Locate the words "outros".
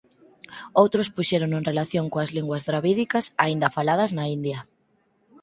0.81-1.11